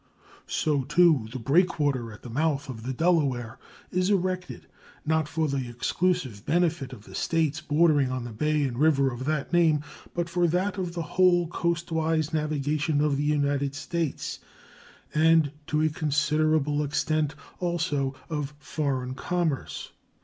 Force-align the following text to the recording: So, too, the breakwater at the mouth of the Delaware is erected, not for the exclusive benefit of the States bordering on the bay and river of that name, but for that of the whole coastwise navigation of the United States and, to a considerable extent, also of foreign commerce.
So, 0.47 0.81
too, 0.81 1.27
the 1.31 1.37
breakwater 1.37 2.11
at 2.11 2.23
the 2.23 2.29
mouth 2.31 2.69
of 2.69 2.81
the 2.81 2.91
Delaware 2.91 3.59
is 3.91 4.09
erected, 4.09 4.65
not 5.05 5.27
for 5.27 5.47
the 5.47 5.69
exclusive 5.69 6.43
benefit 6.43 6.91
of 6.91 7.03
the 7.03 7.13
States 7.13 7.61
bordering 7.61 8.09
on 8.09 8.23
the 8.23 8.31
bay 8.31 8.63
and 8.63 8.79
river 8.79 9.11
of 9.11 9.25
that 9.25 9.53
name, 9.53 9.81
but 10.15 10.27
for 10.27 10.47
that 10.47 10.79
of 10.79 10.95
the 10.95 11.03
whole 11.03 11.45
coastwise 11.45 12.33
navigation 12.33 12.99
of 12.99 13.15
the 13.15 13.23
United 13.23 13.75
States 13.75 14.39
and, 15.13 15.51
to 15.67 15.83
a 15.83 15.89
considerable 15.89 16.83
extent, 16.83 17.35
also 17.59 18.15
of 18.27 18.55
foreign 18.57 19.13
commerce. 19.13 19.91